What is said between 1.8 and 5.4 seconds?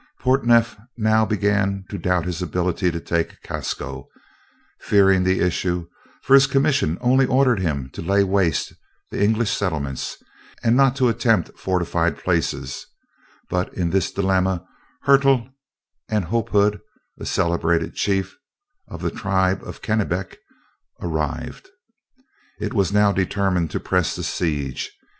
to doubt of his ability to take Casco, fearing